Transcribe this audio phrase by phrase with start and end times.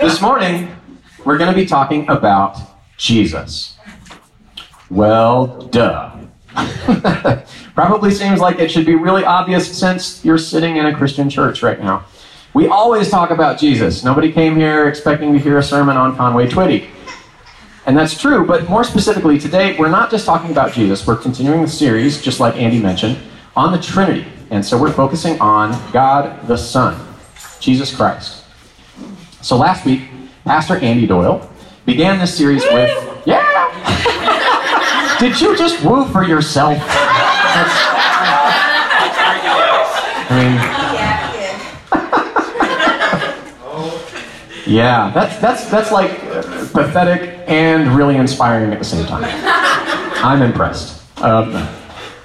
[0.00, 0.74] This morning,
[1.26, 2.56] we're going to be talking about
[2.96, 3.76] Jesus.
[4.88, 6.16] Well, duh.
[7.74, 11.62] Probably seems like it should be really obvious since you're sitting in a Christian church
[11.62, 12.06] right now.
[12.54, 14.02] We always talk about Jesus.
[14.02, 16.88] Nobody came here expecting to hear a sermon on Conway Twitty.
[17.84, 21.06] And that's true, but more specifically, today we're not just talking about Jesus.
[21.06, 23.18] We're continuing the series, just like Andy mentioned,
[23.54, 24.26] on the Trinity.
[24.48, 26.98] And so we're focusing on God the Son,
[27.60, 28.39] Jesus Christ.
[29.42, 30.02] So last week,
[30.44, 31.48] Pastor Andy Doyle
[31.86, 33.46] began this series with, yeah!
[35.20, 36.76] Did you just woo for yourself?
[40.28, 40.54] I mean,
[44.76, 46.20] yeah, that's that's that's like
[46.72, 49.24] pathetic and really inspiring at the same time.
[50.22, 51.02] I'm impressed.
[51.22, 51.68] Um,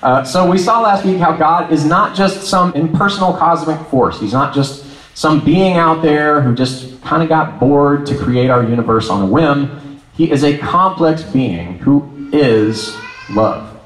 [0.03, 4.19] uh, so we saw last week how God is not just some impersonal cosmic force.
[4.19, 4.84] He's not just
[5.15, 9.21] some being out there who just kind of got bored to create our universe on
[9.23, 10.01] a whim.
[10.13, 12.95] He is a complex being who is
[13.31, 13.79] love.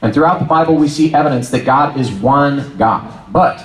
[0.00, 3.32] And throughout the Bible, we see evidence that God is one God.
[3.32, 3.64] But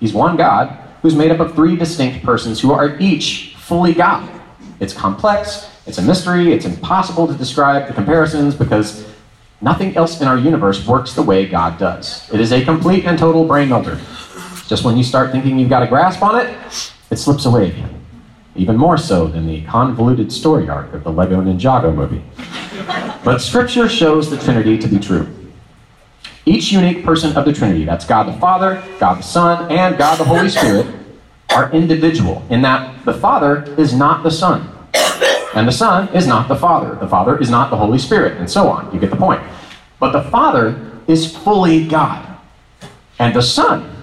[0.00, 4.28] He's one God who's made up of three distinct persons who are each fully God.
[4.80, 9.06] It's complex, it's a mystery, it's impossible to describe the comparisons because
[9.60, 12.28] nothing else in our universe works the way God does.
[12.32, 14.00] It is a complete and total brain melter.
[14.70, 16.56] Just when you start thinking you've got a grasp on it,
[17.10, 17.92] it slips away again.
[18.54, 22.22] Even more so than the convoluted story arc of the Lego Ninjago movie.
[23.24, 25.26] But Scripture shows the Trinity to be true.
[26.46, 30.20] Each unique person of the Trinity, that's God the Father, God the Son, and God
[30.20, 30.86] the Holy Spirit,
[31.48, 34.70] are individual in that the Father is not the Son,
[35.56, 36.94] and the Son is not the Father.
[36.94, 38.94] The Father is not the Holy Spirit, and so on.
[38.94, 39.42] You get the point.
[39.98, 42.24] But the Father is fully God,
[43.18, 43.96] and the Son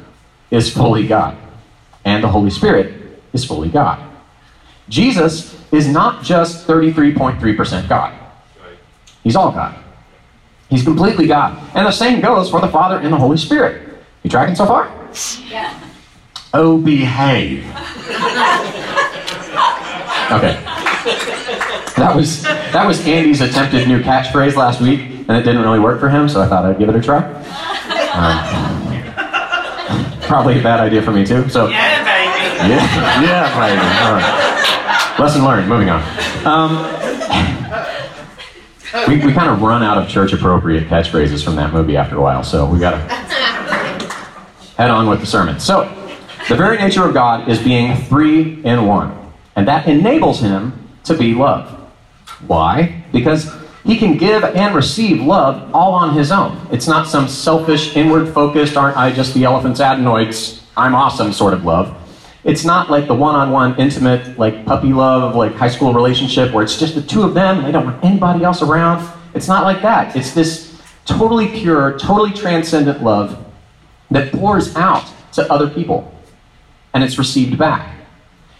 [0.52, 1.38] is fully God,
[2.06, 2.94] and the Holy Spirit
[3.34, 4.04] is fully God.
[4.90, 8.14] Jesus is not just 33.3% God,
[9.24, 9.76] He's all God.
[10.70, 11.58] He's completely God.
[11.76, 13.88] And the same goes for the Father and the Holy Spirit.
[14.24, 14.92] You tracking so far?
[15.48, 15.80] Yeah.
[16.54, 17.64] Oh, behave.
[20.30, 20.62] Okay.
[21.96, 26.02] That was that was Andy's attempted new catchphrase last week, and it didn't really work
[26.02, 27.24] for him, so I thought I'd give it a try.
[28.12, 28.67] Um,
[30.28, 31.50] probably a bad idea for me too.
[31.50, 32.74] So Yeah, baby.
[32.74, 33.82] yeah, yeah, baby.
[34.06, 35.20] All right.
[35.20, 35.68] Lesson learned.
[35.68, 36.02] Moving on.
[36.46, 36.94] Um,
[39.08, 42.22] we we kind of run out of church appropriate catchphrases from that movie after a
[42.22, 42.98] while, so we got to
[44.78, 45.60] head on with the sermon.
[45.60, 45.84] So,
[46.50, 49.16] the very nature of God is being three in one,
[49.56, 51.70] and that enables him to be love.
[52.48, 53.04] Why?
[53.12, 53.52] Because
[53.88, 56.68] he can give and receive love all on his own.
[56.72, 61.54] It's not some selfish, inward focused, aren't I just the elephant's adenoids, I'm awesome sort
[61.54, 61.96] of love.
[62.44, 66.52] It's not like the one on one, intimate, like puppy love, like high school relationship
[66.52, 69.10] where it's just the two of them they don't want anybody else around.
[69.34, 70.18] It's not like that.
[70.18, 73.46] It's this totally pure, totally transcendent love
[74.12, 76.14] that pours out to other people
[76.94, 77.96] and it's received back.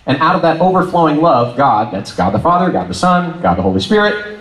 [0.06, 3.58] And out of that overflowing love, God, that's God the Father, God the Son, God
[3.58, 4.37] the Holy Spirit,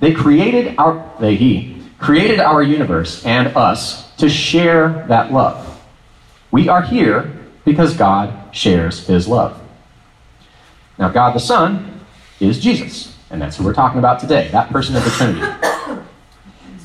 [0.00, 5.82] they created our, they, He, created our universe and us to share that love.
[6.50, 7.30] We are here
[7.64, 9.60] because God shares His love.
[10.98, 12.00] Now, God the Son
[12.40, 15.40] is Jesus, and that's who we're talking about today, that person of the Trinity.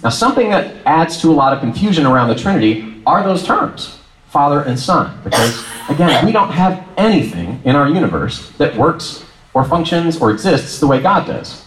[0.03, 3.97] Now, something that adds to a lot of confusion around the Trinity are those terms,
[4.27, 9.63] Father and Son, because, again, we don't have anything in our universe that works or
[9.63, 11.64] functions or exists the way God does.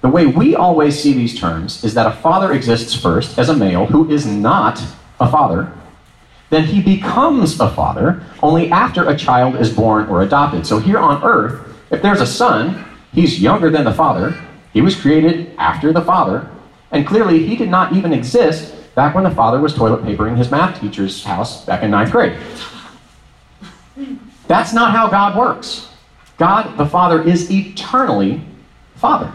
[0.00, 3.56] The way we always see these terms is that a father exists first as a
[3.56, 4.80] male who is not
[5.18, 5.72] a father.
[6.50, 10.66] Then he becomes a father only after a child is born or adopted.
[10.66, 14.38] So here on earth, if there's a son, he's younger than the father.
[14.72, 16.48] He was created after the father.
[16.90, 20.50] And clearly, he did not even exist back when the father was toilet papering his
[20.50, 22.38] math teacher's house back in ninth grade.
[24.46, 25.88] That's not how God works.
[26.38, 28.40] God, the Father, is eternally
[28.94, 29.30] Father.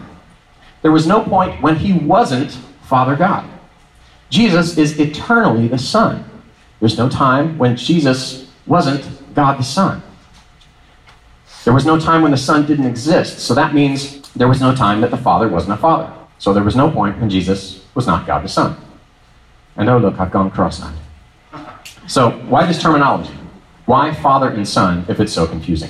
[0.84, 2.50] There was no point when he wasn't
[2.82, 3.48] Father God.
[4.28, 6.22] Jesus is eternally the Son.
[6.78, 10.02] There's no time when Jesus wasn't God the Son.
[11.64, 14.74] There was no time when the Son didn't exist, so that means there was no
[14.74, 16.12] time that the Father wasn't a Father.
[16.36, 18.76] So there was no point when Jesus was not God the Son.
[19.76, 20.98] And oh, look, I've gone cross eyed.
[22.06, 23.32] So, why this terminology?
[23.86, 25.88] Why Father and Son if it's so confusing?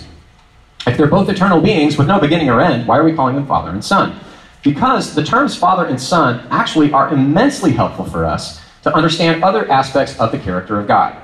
[0.87, 3.49] If they're both eternal beings with no beginning or end, why are we calling them
[3.49, 4.21] Father and Son?
[4.65, 9.71] Because the terms Father and Son actually are immensely helpful for us to understand other
[9.71, 11.17] aspects of the character of God.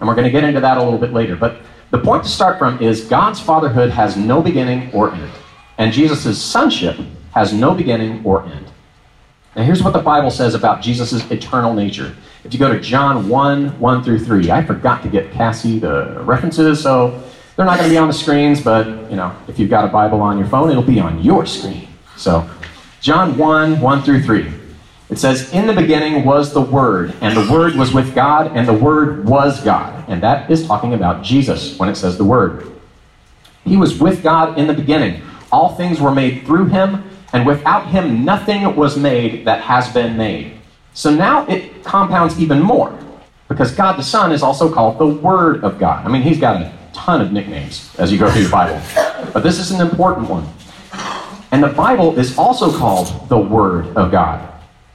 [0.00, 1.36] And we're going to get into that a little bit later.
[1.36, 1.60] But
[1.90, 5.30] The point to start from is God's fatherhood has no beginning or end,
[5.78, 6.98] and Jesus' sonship
[7.32, 8.70] has no beginning or end.
[9.56, 12.14] Now, here's what the Bible says about Jesus' eternal nature.
[12.44, 16.20] If you go to John 1 1 through 3, I forgot to get Cassie the
[16.24, 17.22] references, so
[17.56, 19.88] they're not going to be on the screens, but you know, if you've got a
[19.88, 21.88] Bible on your phone, it'll be on your screen.
[22.16, 22.48] So,
[23.00, 24.52] John 1 1 through 3.
[25.10, 28.68] It says, In the beginning was the Word, and the Word was with God, and
[28.68, 30.04] the Word was God.
[30.08, 32.70] And that is talking about Jesus when it says the Word.
[33.64, 35.22] He was with God in the beginning.
[35.50, 40.16] All things were made through him, and without him nothing was made that has been
[40.16, 40.58] made.
[40.92, 42.98] So now it compounds even more,
[43.48, 46.04] because God the Son is also called the Word of God.
[46.04, 48.80] I mean, he's got a ton of nicknames as you go through the Bible,
[49.32, 50.46] but this is an important one.
[51.50, 54.46] And the Bible is also called the Word of God.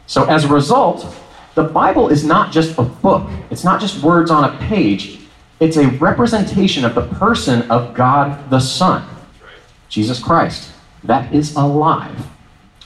[0.06, 1.16] So as a result,
[1.56, 5.20] the Bible is not just a book, it's not just words on a page,
[5.60, 9.08] it's a representation of the person of God the Son,
[9.90, 10.72] Jesus Christ.
[11.04, 12.28] That is alive.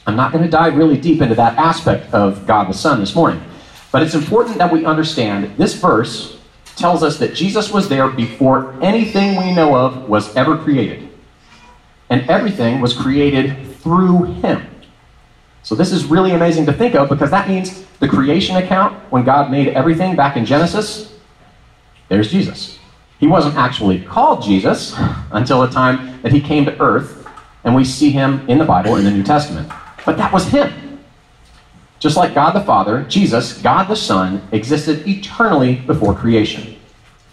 [0.06, 3.16] I'm not going to dive really deep into that aspect of God the Son this
[3.16, 3.42] morning,
[3.92, 6.38] but it's important that we understand this verse
[6.76, 11.07] tells us that Jesus was there before anything we know of was ever created.
[12.10, 14.66] And everything was created through him.
[15.64, 19.24] So this is really amazing to think of because that means the creation account, when
[19.26, 21.14] God made everything back in Genesis,
[22.10, 22.80] there's Jesus.
[23.20, 24.96] He wasn't actually called Jesus
[25.32, 27.28] until the time that he came to earth,
[27.64, 29.70] and we see him in the Bible in the New Testament.
[30.06, 31.00] But that was him.
[32.00, 36.76] Just like God the Father, Jesus, God the Son, existed eternally before creation.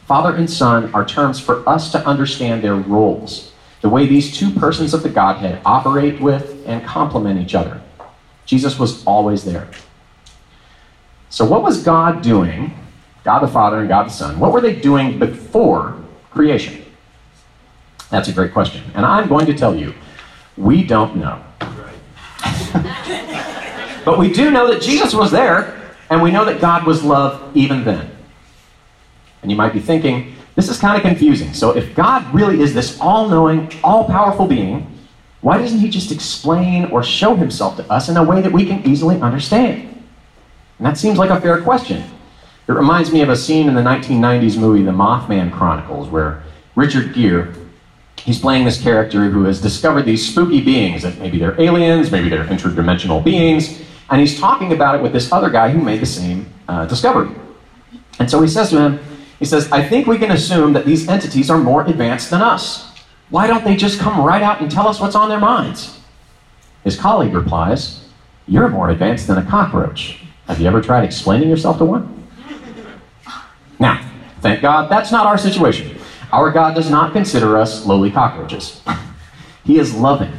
[0.07, 3.53] Father and Son are terms for us to understand their roles,
[3.85, 7.83] the way these two persons of the Godhead operate with and complement each other.
[8.47, 9.69] Jesus was always there.
[11.29, 12.75] So, what was God doing,
[13.25, 16.83] God the Father and God the Son, what were they doing before creation?
[18.09, 18.83] That's a great question.
[18.95, 19.93] And I'm going to tell you,
[20.57, 21.45] we don't know.
[24.07, 27.55] but we do know that Jesus was there, and we know that God was love
[27.55, 28.11] even then.
[29.43, 31.53] And you might be thinking, this is kind of confusing.
[31.53, 34.87] So, if God really is this all knowing, all powerful being,
[35.41, 38.65] why doesn't he just explain or show himself to us in a way that we
[38.65, 39.83] can easily understand?
[40.79, 42.03] And that seems like a fair question.
[42.67, 46.43] It reminds me of a scene in the 1990s movie The Mothman Chronicles where
[46.75, 47.53] Richard Gere
[48.25, 52.29] he's playing this character who has discovered these spooky beings that maybe they're aliens, maybe
[52.29, 56.07] they're interdimensional beings, and he's talking about it with this other guy who made the
[56.07, 57.35] same uh, discovery.
[58.19, 59.01] And so he says to him,
[59.39, 62.91] he says, I think we can assume that these entities are more advanced than us.
[63.31, 65.99] Why don't they just come right out and tell us what's on their minds?
[66.85, 68.05] His colleague replies,
[68.47, 70.21] You're more advanced than a cockroach.
[70.47, 72.29] Have you ever tried explaining yourself to one?
[73.79, 74.09] Now,
[74.41, 75.99] thank God that's not our situation.
[76.33, 78.83] Our God does not consider us lowly cockroaches.
[79.65, 80.33] he is loving,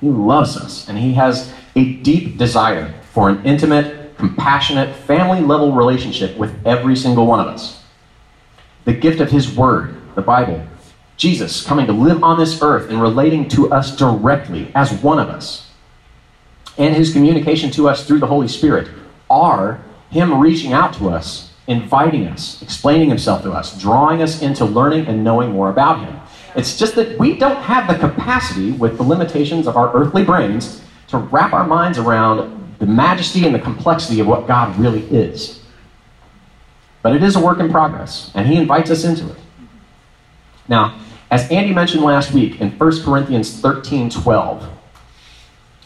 [0.00, 5.72] He loves us, and He has a deep desire for an intimate, compassionate, family level
[5.72, 7.79] relationship with every single one of us.
[8.84, 10.66] The gift of His Word, the Bible,
[11.16, 15.28] Jesus coming to live on this earth and relating to us directly as one of
[15.28, 15.70] us,
[16.78, 18.88] and his communication to us through the Holy Spirit
[19.28, 24.64] are him reaching out to us, inviting us, explaining himself to us, drawing us into
[24.64, 26.18] learning and knowing more about him.
[26.56, 30.82] It's just that we don't have the capacity, with the limitations of our earthly brains,
[31.08, 35.59] to wrap our minds around the majesty and the complexity of what God really is.
[37.02, 39.38] But it is a work in progress, and he invites us into it.
[40.68, 40.98] Now,
[41.30, 44.68] as Andy mentioned last week in 1 Corinthians 13 12,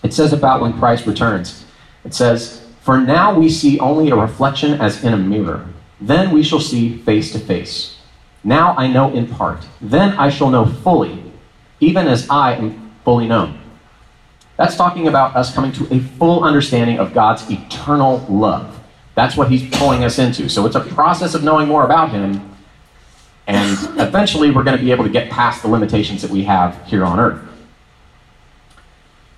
[0.02, 1.64] it says about when Christ returns,
[2.04, 5.66] it says, For now we see only a reflection as in a mirror.
[6.00, 7.98] Then we shall see face to face.
[8.42, 9.66] Now I know in part.
[9.80, 11.22] Then I shall know fully,
[11.80, 13.58] even as I am fully known.
[14.56, 18.73] That's talking about us coming to a full understanding of God's eternal love.
[19.14, 20.48] That's what he's pulling us into.
[20.48, 22.54] So it's a process of knowing more about him
[23.46, 26.82] and eventually, we're going to be able to get past the limitations that we have
[26.86, 27.42] here on Earth.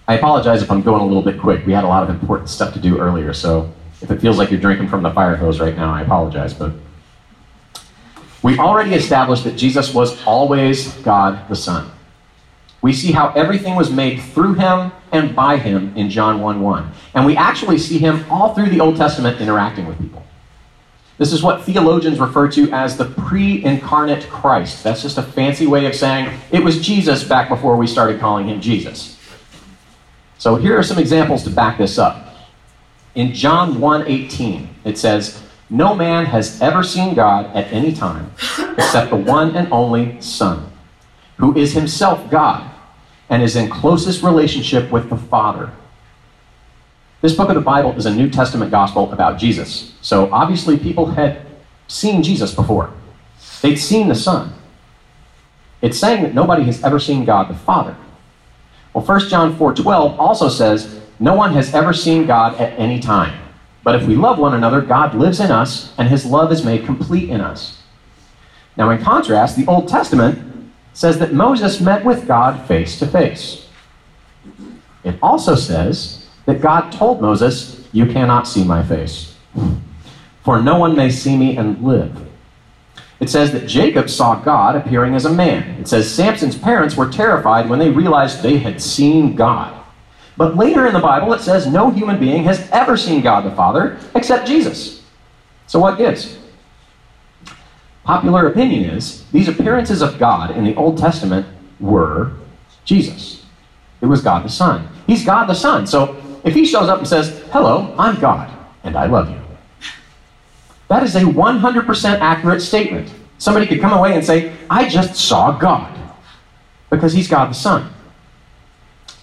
[0.07, 1.67] I apologize if I'm going a little bit quick.
[1.67, 4.53] We had a lot of important stuff to do earlier, so if it feels like
[4.53, 6.55] you're drinking from the fire hose right now, I apologize.
[6.55, 6.73] But
[8.45, 11.91] we've already established that Jesus was always God the Son.
[12.83, 16.93] We see how everything was made through him and by him in John 1 1.
[17.15, 20.25] And we actually see him all through the Old Testament interacting with people.
[21.19, 24.85] This is what theologians refer to as the pre incarnate Christ.
[24.85, 28.49] That's just a fancy way of saying it was Jesus back before we started calling
[28.49, 29.19] him Jesus.
[30.39, 32.37] So here are some examples to back this up.
[33.15, 38.31] In John 1:18, it says, No man has ever seen God at any time
[38.77, 40.71] except the one and only Son,
[41.39, 42.71] who is himself God
[43.29, 45.71] and is in closest relationship with the Father.
[47.23, 49.95] This book of the Bible is a New Testament gospel about Jesus.
[50.01, 51.45] So obviously, people had
[51.89, 52.91] seen Jesus before,
[53.63, 54.53] they'd seen the Son.
[55.83, 57.97] It's saying that nobody has ever seen God the Father.
[58.93, 63.35] Well, 1 John 4:12 also says, "No one has ever seen God at any time.
[63.85, 66.87] But if we love one another, God lives in us, and his love is made
[66.87, 67.77] complete in us."
[68.77, 70.39] Now, in contrast, the Old Testament
[70.97, 73.69] says that Moses met with God face to face.
[75.05, 79.37] It also says that God told Moses, You cannot see my face,
[80.43, 82.27] for no one may see me and live.
[83.21, 85.79] It says that Jacob saw God appearing as a man.
[85.79, 89.85] It says Samson's parents were terrified when they realized they had seen God.
[90.39, 93.55] But later in the Bible, it says no human being has ever seen God the
[93.55, 95.03] Father except Jesus.
[95.67, 96.39] So what gives?
[98.07, 101.45] Popular opinion is these appearances of God in the Old Testament
[101.81, 102.33] were
[102.85, 103.45] Jesus.
[104.01, 104.89] It was God the Son.
[105.09, 105.89] He's God the Son.
[105.89, 109.41] So if he shows up and says, Hello, I'm God, and I love you,
[110.87, 113.13] that is a 100% accurate statement.
[113.39, 115.99] Somebody could come away and say, I just saw God,
[116.91, 117.93] because he's God the Son.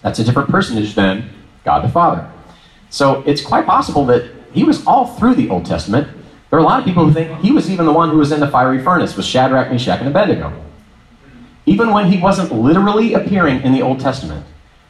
[0.02, 1.30] That's a different personage than
[1.64, 2.30] God the Father.
[2.90, 6.10] So it's quite possible that he was all through the Old Testament.
[6.54, 8.32] There are a lot of people who think he was even the one who was
[8.32, 10.54] in the fiery furnace with Shadrach, Meshach, and Abednego.
[11.66, 14.46] Even when he wasn't literally appearing in the Old Testament,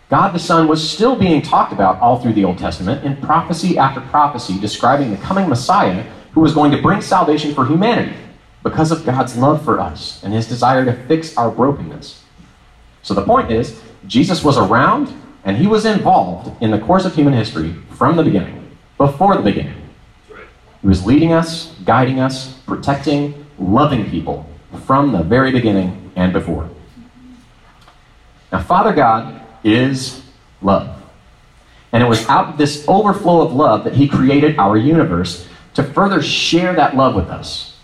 [0.10, 3.78] God the Son was still being talked about all through the Old Testament in prophecy
[3.78, 6.04] after prophecy describing the coming Messiah
[6.34, 8.18] who was going to bring salvation for humanity
[8.62, 12.26] because of God's love for us and his desire to fix our brokenness.
[13.04, 15.14] So the point is, Jesus was around
[15.46, 19.42] and he was involved in the course of human history from the beginning, before the
[19.42, 19.83] beginning.
[20.84, 24.48] He was leading us, guiding us, protecting, loving people
[24.86, 26.70] from the very beginning and before.
[28.52, 30.22] Now, Father God is
[30.62, 30.96] love.
[31.92, 35.84] And it was out of this overflow of love that he created our universe to
[35.84, 37.80] further share that love with us.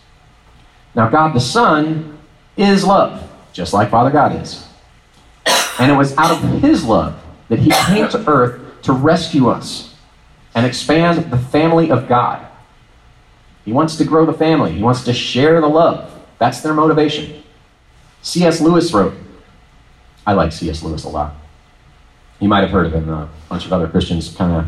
[0.94, 2.20] Now, God the Son
[2.58, 4.68] is love, just like Father God is.
[5.80, 9.96] And it was out of His love that He came to earth to rescue us
[10.54, 12.46] and expand the family of God.
[13.66, 16.12] He wants to grow the family, He wants to share the love.
[16.38, 17.44] That's their motivation.
[18.22, 18.62] C.S.
[18.62, 19.14] Lewis wrote,
[20.26, 20.84] I like C.S.
[20.84, 21.36] Lewis a lot.
[22.40, 23.10] You might have heard of him.
[23.10, 24.68] A bunch of other Christians kind of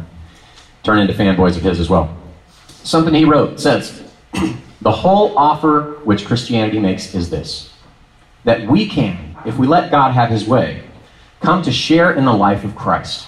[0.84, 2.18] turn into fanboys of his as well.
[2.68, 4.04] Something he wrote says,
[4.82, 7.70] The whole offer which Christianity makes is this
[8.44, 10.82] that we can, if we let God have his way,
[11.42, 13.28] come to share in the life of Christ.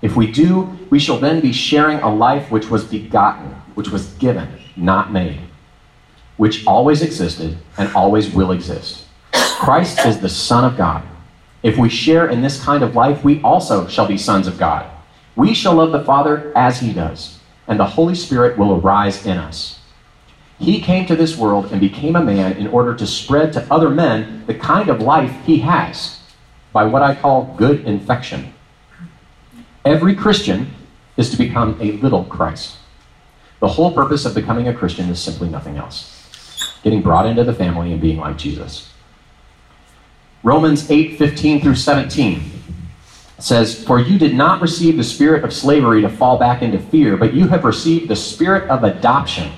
[0.00, 4.14] If we do, we shall then be sharing a life which was begotten, which was
[4.14, 4.48] given,
[4.80, 5.40] not made,
[6.36, 9.04] which always existed and always will exist.
[9.32, 11.02] Christ is the Son of God.
[11.62, 14.90] If we share in this kind of life, we also shall be sons of God.
[15.36, 19.38] We shall love the Father as he does and the Holy Spirit will arise in
[19.38, 19.78] us.
[20.58, 23.88] He came to this world and became a man in order to spread to other
[23.88, 26.20] men the kind of life he has
[26.72, 28.52] by what I call good infection.
[29.84, 30.72] Every Christian
[31.16, 32.76] is to become a little Christ.
[33.60, 36.16] The whole purpose of becoming a Christian is simply nothing else
[36.82, 38.90] getting brought into the family and being like Jesus.
[40.42, 42.50] Romans 8 15 through 17
[43.38, 47.16] says, For you did not receive the spirit of slavery to fall back into fear,
[47.16, 49.52] but you have received the spirit of adoption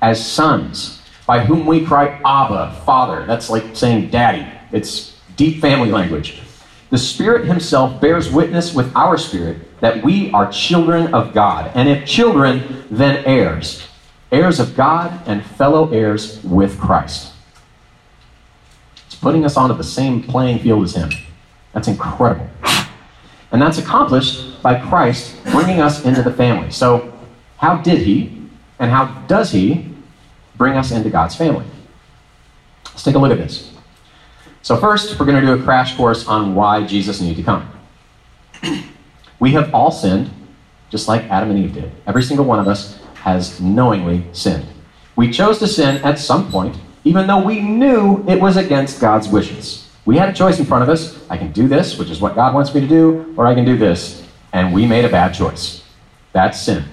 [0.00, 3.26] as sons, by whom we cry, Abba, Father.
[3.26, 4.46] That's like saying daddy.
[4.70, 6.40] It's deep family language.
[6.90, 11.70] The Spirit Himself bears witness with our spirit that we are children of God.
[11.74, 13.86] And if children, then heirs.
[14.30, 17.32] Heirs of God and fellow heirs with Christ.
[19.06, 21.10] It's putting us onto the same playing field as Him.
[21.72, 22.48] That's incredible.
[23.50, 26.70] And that's accomplished by Christ bringing us into the family.
[26.70, 27.14] So,
[27.56, 28.42] how did he
[28.78, 29.88] and how does he
[30.56, 31.64] bring us into God's family?
[32.86, 33.72] Let's take a look at this.
[34.62, 38.88] So, first, we're going to do a crash course on why Jesus needed to come.
[39.40, 40.30] We have all sinned,
[40.90, 41.92] just like Adam and Eve did.
[42.06, 44.66] Every single one of us has knowingly sinned.
[45.16, 49.28] We chose to sin at some point, even though we knew it was against God's
[49.28, 49.88] wishes.
[50.04, 51.18] We had a choice in front of us.
[51.28, 53.64] I can do this, which is what God wants me to do, or I can
[53.64, 54.26] do this.
[54.52, 55.84] And we made a bad choice.
[56.32, 56.84] That's sin.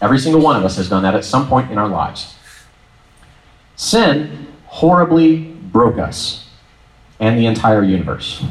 [0.00, 2.34] Every single one of us has done that at some point in our lives.
[3.76, 6.48] Sin horribly broke us
[7.20, 8.44] and the entire universe.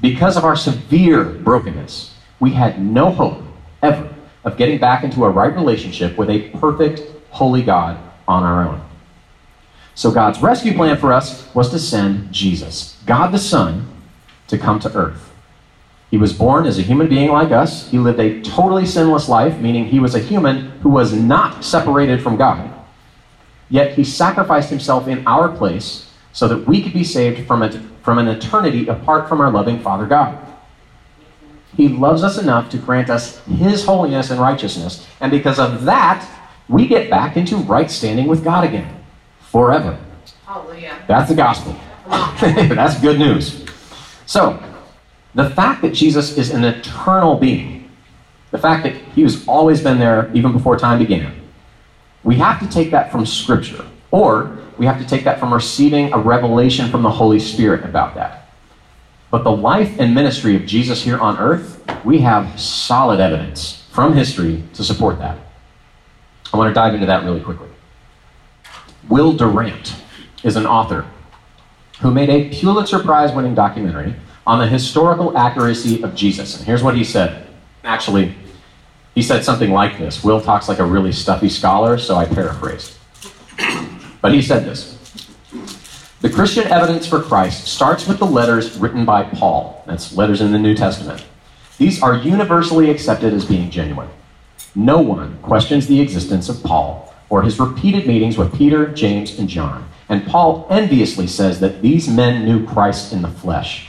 [0.00, 2.11] Because of our severe brokenness,
[2.42, 3.40] we had no hope
[3.82, 7.96] ever of getting back into a right relationship with a perfect, holy God
[8.26, 8.82] on our own.
[9.94, 13.86] So God's rescue plan for us was to send Jesus, God the Son,
[14.48, 15.32] to come to earth.
[16.10, 17.88] He was born as a human being like us.
[17.88, 22.20] He lived a totally sinless life, meaning he was a human who was not separated
[22.20, 22.68] from God.
[23.70, 27.70] Yet he sacrificed himself in our place so that we could be saved from,
[28.02, 30.51] from an eternity apart from our loving Father God.
[31.76, 36.28] He loves us enough to grant us his holiness and righteousness, and because of that,
[36.68, 39.02] we get back into right standing with God again
[39.40, 39.98] forever.
[40.46, 41.02] Hallelujah.
[41.08, 41.76] That's the gospel.
[42.06, 43.64] That's good news.
[44.26, 44.62] So,
[45.34, 47.90] the fact that Jesus is an eternal being,
[48.50, 51.34] the fact that he has always been there even before time began,
[52.22, 56.12] we have to take that from Scripture, or we have to take that from receiving
[56.12, 58.41] a revelation from the Holy Spirit about that.
[59.32, 64.14] But the life and ministry of Jesus here on earth, we have solid evidence from
[64.14, 65.38] history to support that.
[66.52, 67.70] I want to dive into that really quickly.
[69.08, 69.96] Will Durant
[70.44, 71.06] is an author
[72.02, 74.14] who made a Pulitzer Prize winning documentary
[74.46, 76.58] on the historical accuracy of Jesus.
[76.58, 77.48] And here's what he said.
[77.84, 78.34] Actually,
[79.14, 80.22] he said something like this.
[80.22, 82.98] Will talks like a really stuffy scholar, so I paraphrased.
[84.20, 84.91] But he said this
[86.22, 89.82] The Christian evidence for Christ starts with the letters written by Paul.
[89.88, 91.24] That's letters in the New Testament.
[91.78, 94.08] These are universally accepted as being genuine.
[94.76, 99.48] No one questions the existence of Paul or his repeated meetings with Peter, James, and
[99.48, 99.88] John.
[100.08, 103.88] And Paul enviously says that these men knew Christ in the flesh.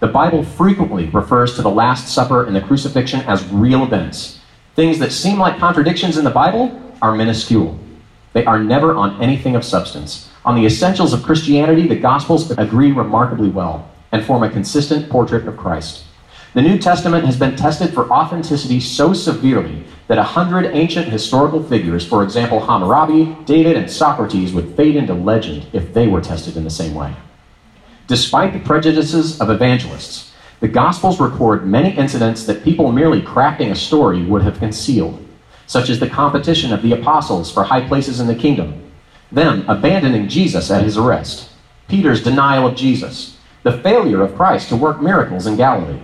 [0.00, 4.40] The Bible frequently refers to the Last Supper and the crucifixion as real events.
[4.74, 7.78] Things that seem like contradictions in the Bible are minuscule.
[8.32, 10.30] They are never on anything of substance.
[10.44, 15.48] On the essentials of Christianity, the Gospels agree remarkably well and form a consistent portrait
[15.48, 16.04] of Christ.
[16.52, 21.62] The New Testament has been tested for authenticity so severely that a hundred ancient historical
[21.62, 26.56] figures, for example Hammurabi, David, and Socrates, would fade into legend if they were tested
[26.56, 27.16] in the same way.
[28.06, 33.74] Despite the prejudices of evangelists, the Gospels record many incidents that people merely crafting a
[33.74, 35.26] story would have concealed,
[35.66, 38.83] such as the competition of the apostles for high places in the kingdom,
[39.34, 41.50] them abandoning Jesus at his arrest,
[41.88, 46.00] Peter's denial of Jesus, the failure of Christ to work miracles in Galilee,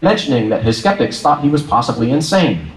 [0.00, 2.72] mentioning that his skeptics thought he was possibly insane,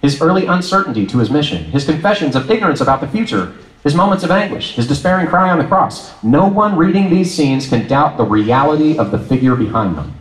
[0.00, 4.24] his early uncertainty to his mission, his confessions of ignorance about the future, his moments
[4.24, 6.12] of anguish, his despairing cry on the cross.
[6.22, 10.14] No one reading these scenes can doubt the reality of the figure behind them.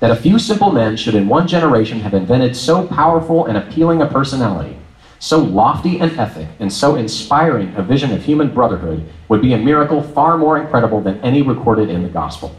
[0.00, 4.00] That a few simple men should in one generation have invented so powerful and appealing
[4.00, 4.76] a personality,
[5.18, 9.58] so lofty an ethic, and so inspiring a vision of human brotherhood would be a
[9.58, 12.54] miracle far more incredible than any recorded in the gospel.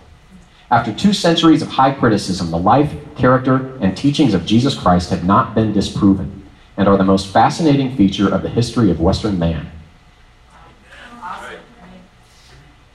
[0.72, 5.24] After two centuries of high criticism, the life, character, and teachings of Jesus Christ have
[5.24, 9.72] not been disproven and are the most fascinating feature of the history of Western man.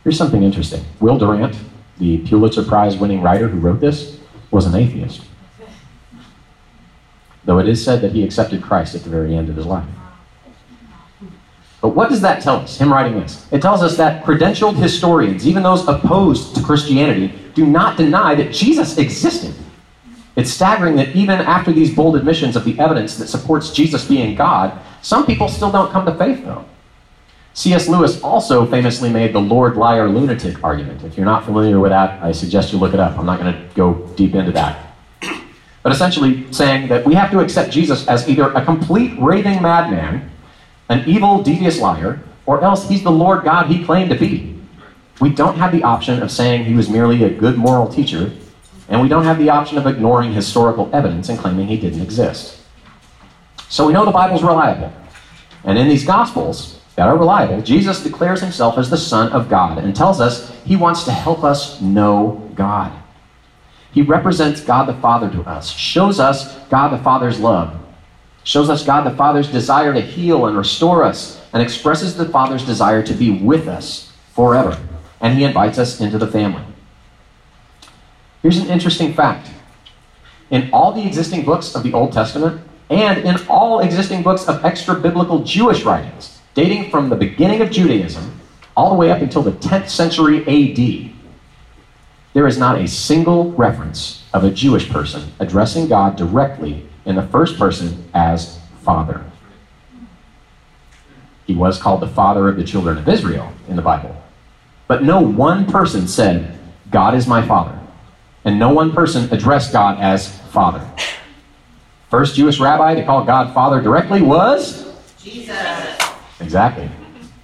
[0.04, 0.84] Here's something interesting.
[1.00, 1.56] Will Durant,
[1.98, 5.22] the Pulitzer Prize winning writer who wrote this, was an atheist.
[7.44, 9.86] Though it is said that he accepted Christ at the very end of his life.
[11.80, 13.46] But what does that tell us, him writing this?
[13.52, 18.52] It tells us that credentialed historians, even those opposed to Christianity, do not deny that
[18.52, 19.54] Jesus existed.
[20.34, 24.34] It's staggering that even after these bold admissions of the evidence that supports Jesus being
[24.34, 26.64] God, some people still don't come to faith, though.
[27.52, 27.86] C.S.
[27.88, 31.04] Lewis also famously made the Lord Liar Lunatic argument.
[31.04, 33.16] If you're not familiar with that, I suggest you look it up.
[33.16, 34.93] I'm not going to go deep into that.
[35.84, 40.32] But essentially saying that we have to accept Jesus as either a complete raving madman,
[40.88, 44.58] an evil, devious liar, or else he's the Lord God he claimed to be.
[45.20, 48.32] We don't have the option of saying he was merely a good moral teacher
[48.88, 52.60] and we don't have the option of ignoring historical evidence and claiming he didn't exist.
[53.68, 54.92] So we know the Bible's reliable.
[55.64, 59.78] And in these Gospels that are reliable, Jesus declares himself as the Son of God
[59.78, 62.92] and tells us he wants to help us know God.
[63.94, 67.74] He represents God the Father to us, shows us God the Father's love,
[68.42, 72.66] shows us God the Father's desire to heal and restore us, and expresses the Father's
[72.66, 74.76] desire to be with us forever.
[75.20, 76.64] And he invites us into the family.
[78.42, 79.48] Here's an interesting fact.
[80.50, 84.64] In all the existing books of the Old Testament, and in all existing books of
[84.64, 88.40] extra biblical Jewish writings, dating from the beginning of Judaism
[88.76, 91.13] all the way up until the 10th century AD,
[92.34, 97.26] there is not a single reference of a Jewish person addressing God directly in the
[97.26, 99.24] first person as Father.
[101.46, 104.14] He was called the Father of the children of Israel in the Bible.
[104.86, 106.58] But no one person said,
[106.90, 107.78] God is my Father
[108.44, 110.86] and no one person addressed God as Father.
[112.10, 115.98] First Jewish rabbi to call God Father directly was Jesus.
[116.40, 116.88] Exactly.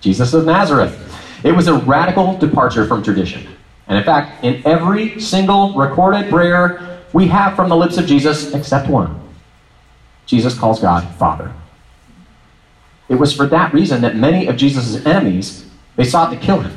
[0.00, 0.96] Jesus of Nazareth.
[1.42, 3.46] It was a radical departure from tradition.
[3.90, 8.54] And in fact, in every single recorded prayer we have from the lips of Jesus,
[8.54, 9.20] except one,
[10.26, 11.52] Jesus calls God Father.
[13.08, 16.72] It was for that reason that many of Jesus' enemies, they sought to kill him.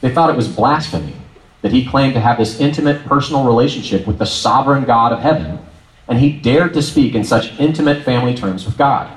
[0.00, 1.14] They thought it was blasphemy
[1.62, 5.60] that he claimed to have this intimate personal relationship with the sovereign God of heaven,
[6.08, 9.08] and he dared to speak in such intimate family terms with God.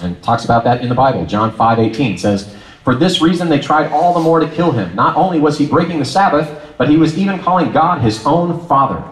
[0.00, 1.26] And talks about that in the Bible.
[1.26, 2.56] John 5 18 says,
[2.88, 4.96] For this reason they tried all the more to kill him.
[4.96, 8.66] Not only was he breaking the Sabbath, but he was even calling God his own
[8.66, 9.04] Father,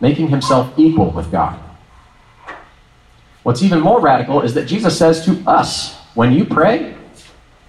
[0.00, 1.60] making himself equal with God.
[3.42, 6.94] What's even more radical is that Jesus says to us, when you pray,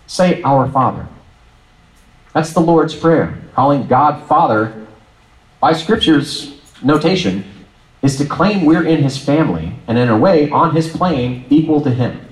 [0.08, 1.06] say, Our Father.
[2.34, 3.38] That's the Lord's Prayer.
[3.54, 4.88] Calling God Father,
[5.60, 7.44] by Scripture's notation,
[8.02, 11.82] is to claim we're in His family and, in a way, on His plane, equal
[11.82, 12.26] to Him.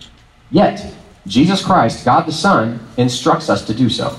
[0.50, 0.96] Yet,
[1.28, 4.18] Jesus Christ, God the Son, instructs us to do so.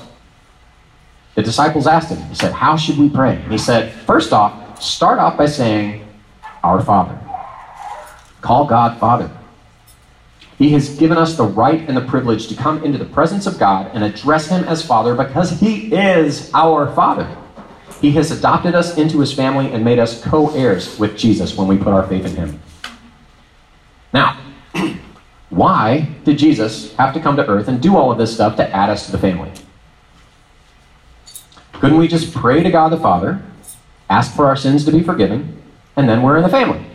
[1.35, 3.35] The disciples asked him, He said, How should we pray?
[3.35, 6.05] And he said, First off, start off by saying,
[6.63, 7.19] Our Father.
[8.41, 9.31] Call God Father.
[10.57, 13.57] He has given us the right and the privilege to come into the presence of
[13.57, 17.35] God and address Him as Father because He is our Father.
[17.99, 21.67] He has adopted us into His family and made us co heirs with Jesus when
[21.67, 22.61] we put our faith in Him.
[24.13, 24.39] Now,
[25.51, 28.75] why did Jesus have to come to earth and do all of this stuff to
[28.75, 29.51] add us to the family?
[31.73, 33.43] Couldn't we just pray to God the Father,
[34.09, 35.61] ask for our sins to be forgiven,
[35.97, 36.85] and then we're in the family?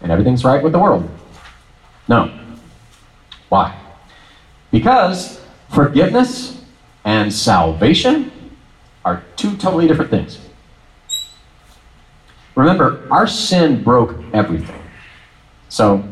[0.00, 1.10] And everything's right with the world?
[2.06, 2.32] No.
[3.48, 3.76] Why?
[4.70, 6.64] Because forgiveness
[7.04, 8.30] and salvation
[9.04, 10.38] are two totally different things.
[12.54, 14.80] Remember, our sin broke everything.
[15.68, 16.04] So,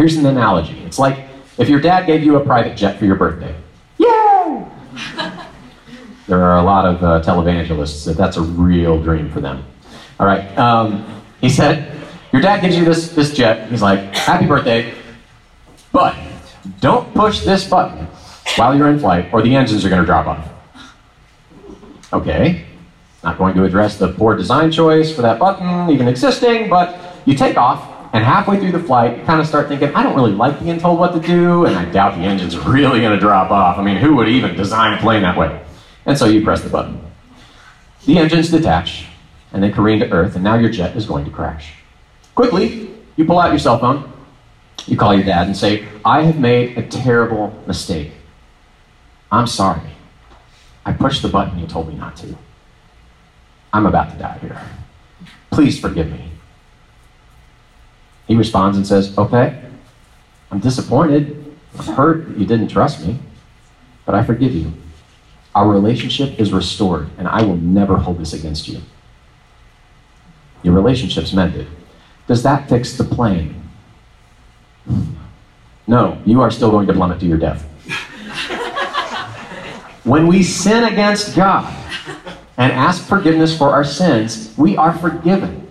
[0.00, 0.78] here's an analogy.
[0.86, 3.54] It's like if your dad gave you a private jet for your birthday.
[3.98, 4.64] Yay!
[6.26, 9.62] there are a lot of uh, televangelists that that's a real dream for them.
[10.18, 10.56] All right.
[10.56, 12.00] Um, he said,
[12.32, 13.70] Your dad gives you this, this jet.
[13.70, 14.94] He's like, Happy birthday.
[15.92, 16.16] But
[16.80, 18.06] don't push this button
[18.56, 20.48] while you're in flight, or the engines are going to drop off.
[22.10, 22.64] Okay.
[23.22, 27.34] Not going to address the poor design choice for that button even existing, but you
[27.34, 30.32] take off, and halfway through the flight, you kind of start thinking, I don't really
[30.32, 33.20] like being told what to do, and I doubt the engine's are really going to
[33.20, 33.78] drop off.
[33.78, 35.64] I mean, who would even design a plane that way?
[36.06, 37.00] And so you press the button.
[38.06, 39.06] The engines detach,
[39.52, 41.74] and they careen to Earth, and now your jet is going to crash.
[42.34, 44.10] Quickly, you pull out your cell phone,
[44.86, 48.12] you call your dad and say, I have made a terrible mistake.
[49.30, 49.82] I'm sorry.
[50.84, 52.36] I pushed the button you told me not to.
[53.72, 54.60] I'm about to die here.
[55.50, 56.29] Please forgive me.
[58.30, 59.60] He responds and says, Okay,
[60.52, 61.52] I'm disappointed.
[61.76, 63.18] I'm hurt that you didn't trust me,
[64.06, 64.72] but I forgive you.
[65.52, 68.82] Our relationship is restored, and I will never hold this against you.
[70.62, 71.66] Your relationship's mended.
[72.28, 73.60] Does that fix the plane?
[75.88, 77.64] No, you are still going to plummet to your death.
[80.04, 81.66] when we sin against God
[82.56, 85.66] and ask forgiveness for our sins, we are forgiven.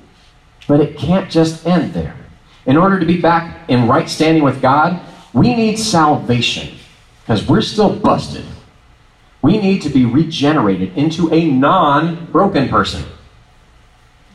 [0.68, 2.19] But it can't just end there.
[2.70, 5.02] In order to be back in right standing with God,
[5.34, 6.78] we need salvation
[7.22, 8.46] because we're still busted.
[9.42, 13.06] We need to be regenerated into a non broken person.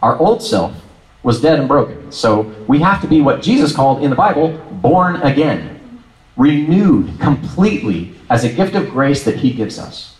[0.03, 0.75] Our old self
[1.23, 2.11] was dead and broken.
[2.11, 6.03] So we have to be what Jesus called in the Bible born again,
[6.37, 10.16] renewed completely as a gift of grace that He gives us.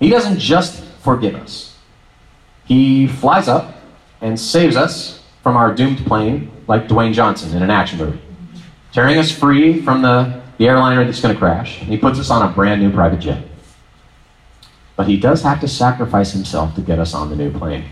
[0.00, 1.76] He doesn't just forgive us,
[2.64, 3.76] He flies up
[4.22, 8.20] and saves us from our doomed plane, like Dwayne Johnson in an action movie,
[8.92, 11.80] tearing us free from the, the airliner that's going to crash.
[11.80, 13.44] And he puts us on a brand new private jet.
[14.96, 17.84] But he does have to sacrifice himself to get us on the new plane.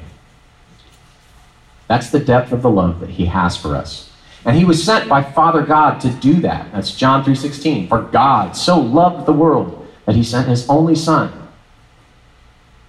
[1.89, 4.13] That's the depth of the love that he has for us.
[4.45, 6.73] And he was sent by Father God to do that.
[6.73, 7.89] That's John 3:16.
[7.89, 11.33] For God so loved the world that he sent his only son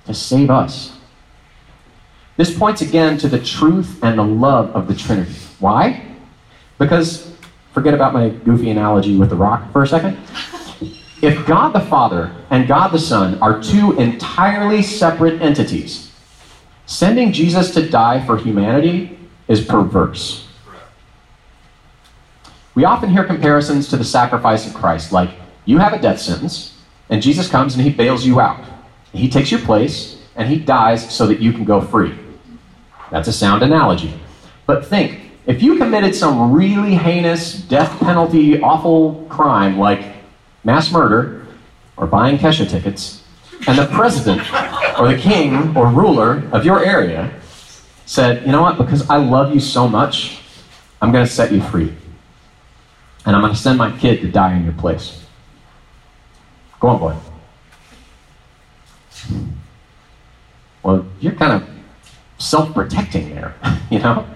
[0.06, 0.92] to save us.
[2.42, 5.32] This points again to the truth and the love of the Trinity.
[5.60, 6.04] Why?
[6.80, 7.32] Because
[7.72, 10.18] forget about my goofy analogy with the rock for a second.
[11.22, 16.12] If God the Father and God the Son are two entirely separate entities,
[16.88, 20.48] Sending Jesus to die for humanity is perverse.
[22.74, 25.30] We often hear comparisons to the sacrifice of Christ, like
[25.66, 28.66] you have a death sentence, and Jesus comes and he bails you out.
[29.14, 32.18] He takes your place, and he dies so that you can go free.
[33.12, 34.14] That's a sound analogy.
[34.66, 40.06] But think If you committed some really heinous, death penalty, awful crime like
[40.64, 41.48] mass murder
[41.98, 43.24] or buying Kesha tickets,
[43.68, 44.42] and the president
[45.00, 47.34] or the king or ruler of your area
[48.06, 50.40] said, you know what, because I love you so much,
[51.02, 51.94] I'm going to set you free.
[53.26, 55.24] And I'm going to send my kid to die in your place.
[56.80, 57.16] Go on, boy.
[60.84, 61.70] Well, you're kind of
[62.42, 63.54] self protecting there,
[63.90, 64.28] you know?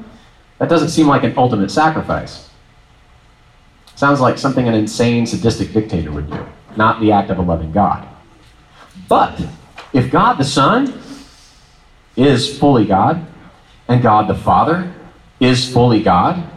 [0.59, 2.49] That doesn't seem like an ultimate sacrifice.
[3.95, 6.45] Sounds like something an insane, sadistic dictator would do,
[6.77, 8.07] not the act of a loving God.
[9.09, 9.41] But
[9.91, 11.01] if God the Son
[12.15, 13.25] is fully God,
[13.87, 14.93] and God the Father
[15.39, 16.49] is fully God,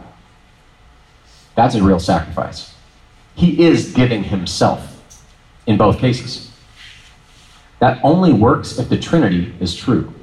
[1.55, 2.73] that's a real sacrifice.
[3.35, 5.03] He is giving himself
[5.67, 6.51] in both cases.
[7.79, 10.13] That only works if the Trinity is true.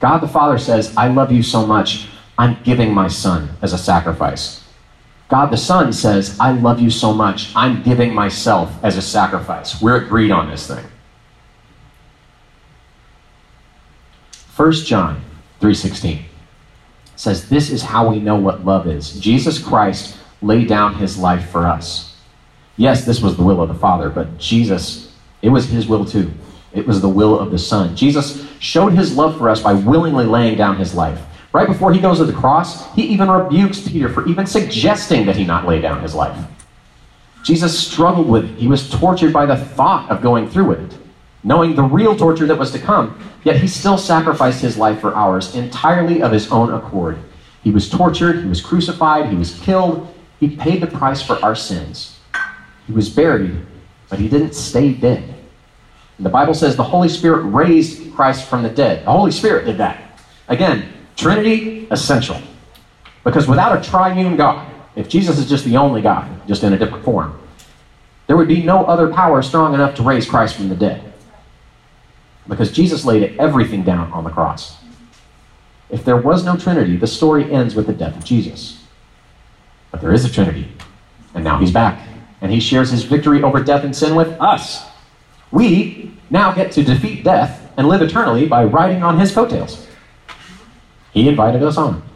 [0.00, 3.78] God the Father says, I love you so much, I'm giving my Son as a
[3.78, 4.62] sacrifice.
[5.28, 9.80] God the Son says, I love you so much, I'm giving myself as a sacrifice.
[9.80, 10.84] We're agreed on this thing.
[14.56, 15.20] 1 John
[15.60, 16.22] 3:16
[17.14, 19.18] says this is how we know what love is.
[19.20, 22.16] Jesus Christ laid down his life for us.
[22.76, 26.30] Yes, this was the will of the Father, but Jesus, it was his will too.
[26.76, 27.96] It was the will of the Son.
[27.96, 31.20] Jesus showed his love for us by willingly laying down his life.
[31.52, 35.36] Right before he goes to the cross, he even rebukes Peter for even suggesting that
[35.36, 36.38] he not lay down his life.
[37.42, 38.56] Jesus struggled with it.
[38.56, 40.98] He was tortured by the thought of going through with it,
[41.44, 43.18] knowing the real torture that was to come.
[43.44, 47.18] Yet he still sacrificed his life for ours entirely of his own accord.
[47.62, 50.12] He was tortured, he was crucified, he was killed.
[50.40, 52.18] He paid the price for our sins.
[52.86, 53.64] He was buried,
[54.08, 55.35] but he didn't stay dead.
[56.18, 59.04] The Bible says the Holy Spirit raised Christ from the dead.
[59.04, 60.20] The Holy Spirit did that.
[60.48, 62.40] Again, Trinity essential.
[63.24, 66.78] Because without a triune God, if Jesus is just the only God, just in a
[66.78, 67.38] different form,
[68.26, 71.12] there would be no other power strong enough to raise Christ from the dead
[72.48, 74.76] because Jesus laid everything down on the cross.
[75.90, 78.82] If there was no Trinity, the story ends with the death of Jesus.
[79.90, 80.68] But there is a Trinity,
[81.34, 82.08] and now he's back,
[82.40, 84.84] and he shares his victory over death and sin with us.
[85.50, 89.86] We now get to defeat death and live eternally by riding on his coattails.
[91.12, 92.02] He invited us on.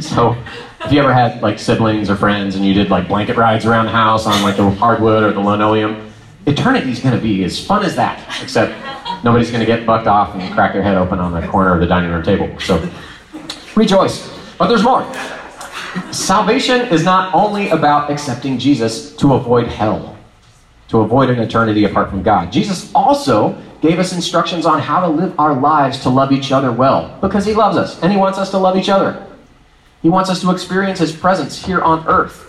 [0.00, 0.36] So,
[0.84, 3.86] if you ever had like siblings or friends and you did like blanket rides around
[3.86, 6.12] the house on like the hardwood or the linoleum,
[6.46, 8.72] eternity's going to be as fun as that, except
[9.24, 11.80] nobody's going to get bucked off and crack their head open on the corner of
[11.80, 12.54] the dining room table.
[12.60, 12.86] So
[13.74, 14.30] rejoice.
[14.58, 15.10] But there's more.
[16.12, 20.17] Salvation is not only about accepting Jesus to avoid hell,
[20.88, 22.50] to avoid an eternity apart from God.
[22.50, 26.72] Jesus also gave us instructions on how to live our lives to love each other
[26.72, 29.26] well because he loves us and he wants us to love each other.
[30.02, 32.48] He wants us to experience his presence here on earth.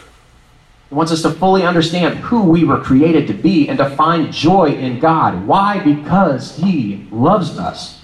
[0.89, 4.34] He wants us to fully understand who we were created to be and to find
[4.34, 5.45] joy in God.
[5.45, 5.80] Why?
[5.80, 8.02] Because He loves us.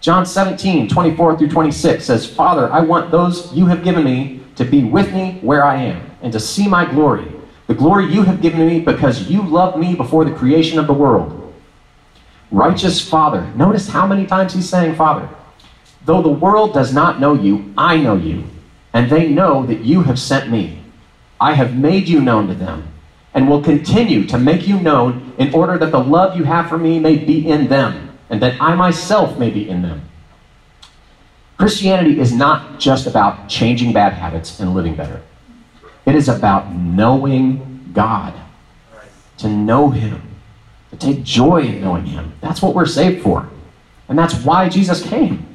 [0.00, 4.64] John 17, 24 through 26 says, Father, I want those you have given me to
[4.64, 7.30] be with me where I am and to see my glory,
[7.66, 10.92] the glory you have given me because you loved me before the creation of the
[10.92, 11.54] world.
[12.50, 13.50] Righteous Father.
[13.54, 15.28] Notice how many times he's saying Father.
[16.04, 18.44] Though the world does not know you, I know you,
[18.92, 20.82] and they know that you have sent me.
[21.40, 22.88] I have made you known to them
[23.34, 26.78] and will continue to make you known in order that the love you have for
[26.78, 30.02] me may be in them and that I myself may be in them.
[31.56, 35.22] Christianity is not just about changing bad habits and living better.
[36.06, 38.34] It is about knowing God,
[39.38, 40.20] to know Him,
[40.90, 42.32] to take joy in knowing Him.
[42.40, 43.48] That's what we're saved for.
[44.08, 45.52] And that's why Jesus came.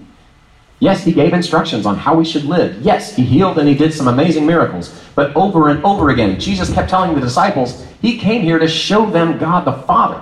[0.79, 2.81] Yes, he gave instructions on how we should live.
[2.81, 4.99] Yes, he healed and he did some amazing miracles.
[5.15, 9.09] But over and over again, Jesus kept telling the disciples he came here to show
[9.09, 10.21] them God the Father.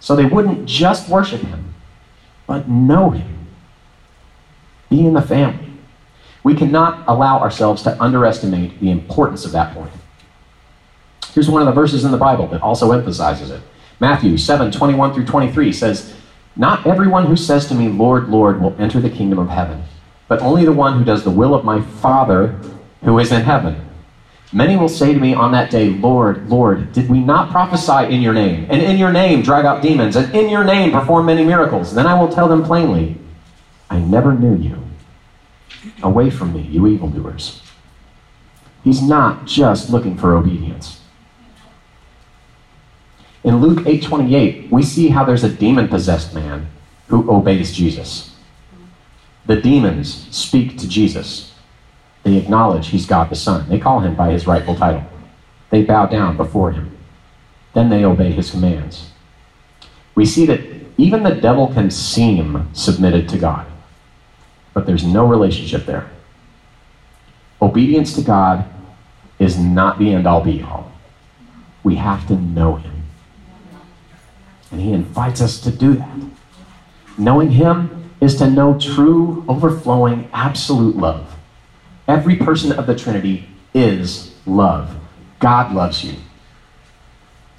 [0.00, 1.74] So they wouldn't just worship him,
[2.46, 3.46] but know him.
[4.88, 5.69] Be in the family.
[6.42, 9.92] We cannot allow ourselves to underestimate the importance of that point.
[11.32, 13.62] Here's one of the verses in the Bible that also emphasizes it.
[14.00, 16.14] Matthew 7 21 through 23 says,
[16.56, 19.84] not everyone who says to me, Lord, Lord, will enter the kingdom of heaven,
[20.28, 22.58] but only the one who does the will of my Father
[23.04, 23.86] who is in heaven.
[24.52, 28.20] Many will say to me on that day, Lord, Lord, did we not prophesy in
[28.20, 31.44] your name, and in your name drive out demons, and in your name perform many
[31.44, 31.94] miracles?
[31.94, 33.16] Then I will tell them plainly,
[33.88, 34.79] I never knew you.
[36.02, 37.62] Away from me, you evildoers.
[38.84, 41.00] He's not just looking for obedience.
[43.42, 46.68] In Luke 8:28, we see how there's a demon-possessed man
[47.08, 48.36] who obeys Jesus.
[49.46, 51.54] The demons speak to Jesus.
[52.22, 53.68] They acknowledge he's God the Son.
[53.68, 55.04] They call him by his rightful title.
[55.70, 56.96] They bow down before him.
[57.72, 59.10] Then they obey his commands.
[60.14, 60.60] We see that
[60.98, 63.66] even the devil can seem submitted to God,
[64.74, 66.08] but there's no relationship there.
[67.60, 68.64] Obedience to God
[69.38, 70.90] is not the end all be all.
[71.82, 73.02] We have to know him.
[74.70, 76.18] And he invites us to do that.
[77.18, 81.36] Knowing him is to know true, overflowing, absolute love.
[82.06, 84.96] Every person of the Trinity is love.
[85.38, 86.14] God loves you.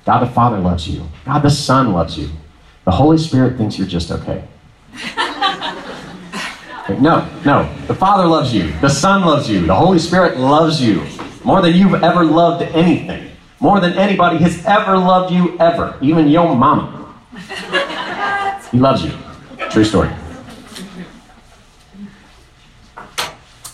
[0.05, 1.05] God the Father loves you.
[1.25, 2.29] God the Son loves you.
[2.85, 4.47] The Holy Spirit thinks you're just okay.
[6.89, 7.73] no, no.
[7.87, 8.71] The Father loves you.
[8.79, 9.65] The Son loves you.
[9.65, 11.03] The Holy Spirit loves you
[11.43, 13.31] more than you've ever loved anything.
[13.59, 15.97] More than anybody has ever loved you ever.
[16.01, 17.13] Even your mama.
[18.71, 19.11] He loves you.
[19.69, 20.09] True story.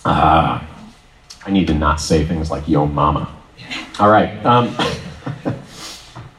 [0.04, 0.62] Uh,
[1.46, 3.34] I need to not say things like yo mama.
[4.00, 4.46] All right.
[4.46, 4.76] Um,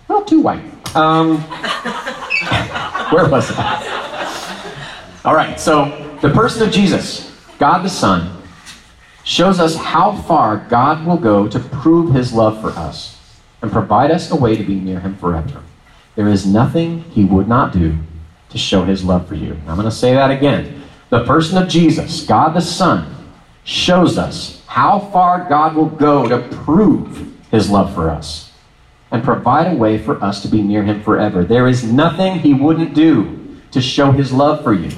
[0.09, 0.62] well, too white.
[0.96, 1.38] Um,
[3.12, 5.20] where was I?
[5.24, 5.59] All right.
[5.59, 8.42] So the person of Jesus, God the Son,
[9.24, 14.11] shows us how far God will go to prove his love for us and provide
[14.11, 15.62] us a way to be near him forever.
[16.16, 17.96] There is nothing he would not do
[18.50, 19.57] to show his love for you.
[19.66, 20.83] I'm going to say that again.
[21.11, 23.14] The person of Jesus, God the Son,
[23.64, 28.52] shows us how far God will go to prove his love for us
[29.11, 31.44] and provide a way for us to be near him forever.
[31.44, 34.90] There is nothing he wouldn't do to show his love for you.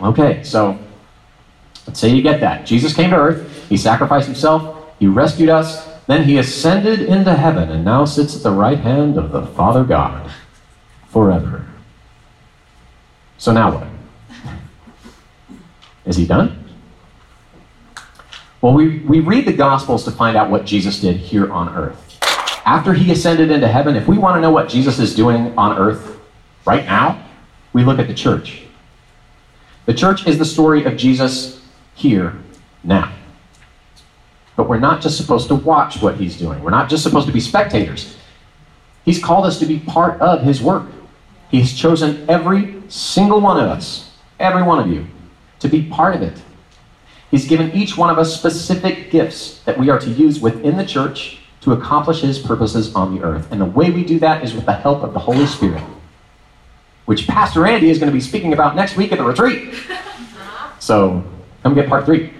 [0.00, 0.78] Okay, so
[1.86, 2.66] let's say you get that.
[2.66, 7.70] Jesus came to earth, he sacrificed himself, he rescued us, then he ascended into heaven
[7.70, 10.30] and now sits at the right hand of the Father God
[11.08, 11.66] forever.
[13.36, 13.86] So now what?
[16.06, 16.64] Is he done?
[18.60, 22.18] Well, we, we read the Gospels to find out what Jesus did here on earth.
[22.64, 25.78] After he ascended into heaven, if we want to know what Jesus is doing on
[25.78, 26.18] earth
[26.64, 27.24] right now,
[27.72, 28.62] we look at the church.
[29.88, 31.62] The church is the story of Jesus
[31.94, 32.36] here
[32.84, 33.10] now.
[34.54, 37.32] But we're not just supposed to watch what he's doing, we're not just supposed to
[37.32, 38.14] be spectators.
[39.06, 40.88] He's called us to be part of his work.
[41.50, 45.06] He's chosen every single one of us, every one of you,
[45.60, 46.36] to be part of it.
[47.30, 50.84] He's given each one of us specific gifts that we are to use within the
[50.84, 53.50] church to accomplish His purposes on the earth.
[53.50, 55.82] And the way we do that is with the help of the Holy Spirit,
[57.08, 59.74] which Pastor Andy is going to be speaking about next week at the retreat.
[60.80, 61.24] So
[61.64, 62.32] come get part three.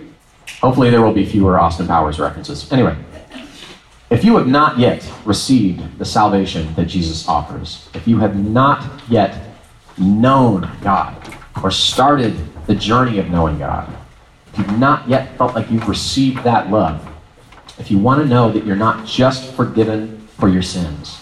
[0.60, 2.70] Hopefully, there will be fewer Austin Powers references.
[2.70, 2.96] Anyway,
[4.10, 9.02] if you have not yet received the salvation that Jesus offers, if you have not
[9.08, 9.56] yet
[9.98, 13.92] known God or started the journey of knowing God,
[14.52, 17.04] if you've not yet felt like you've received that love,
[17.78, 21.18] if you want to know that you're not just forgiven for your sins,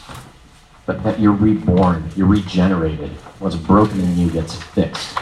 [0.86, 5.18] but that you're reborn, you're regenerated, what's broken in you gets fixed,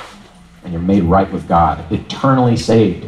[0.63, 3.07] and you're made right with God, eternally saved,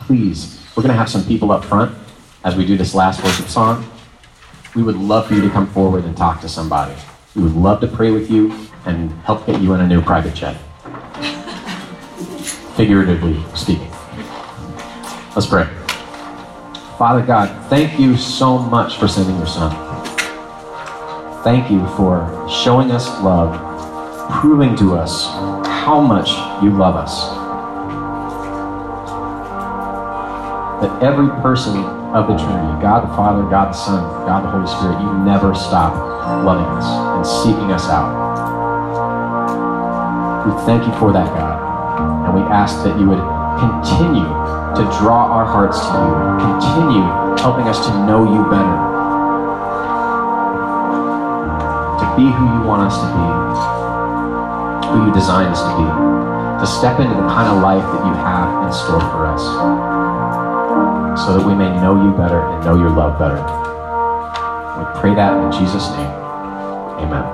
[0.00, 1.96] please, we're going to have some people up front
[2.44, 3.88] as we do this last worship song.
[4.74, 6.94] We would love for you to come forward and talk to somebody.
[7.34, 8.52] We would love to pray with you
[8.86, 10.60] and help get you in a new private jet
[12.80, 13.90] figuratively speaking.
[15.36, 15.64] Let's pray.
[16.96, 19.89] Father God, thank you so much for sending your son.
[21.42, 23.56] Thank you for showing us love,
[24.30, 25.24] proving to us
[25.64, 26.28] how much
[26.62, 27.30] you love us.
[30.82, 31.78] That every person
[32.12, 35.54] of the Trinity, God the Father, God the Son, God the Holy Spirit, you never
[35.54, 35.96] stop
[36.44, 38.12] loving us and seeking us out.
[40.44, 42.26] We thank you for that, God.
[42.26, 43.24] And we ask that you would
[43.56, 44.28] continue
[44.76, 46.12] to draw our hearts to you,
[46.52, 47.08] continue
[47.40, 48.89] helping us to know you better,
[52.20, 53.26] be who you want us to be,
[54.92, 55.88] who you designed us to be,
[56.60, 59.40] to step into the kind of life that you have in store for us,
[61.24, 63.40] so that we may know you better and know your love better.
[64.76, 66.12] We pray that in Jesus' name.
[67.00, 67.29] Amen.